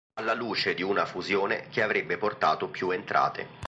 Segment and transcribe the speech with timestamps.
[0.19, 3.45] Alla luce di una fusione che avrebbe portato più entrate.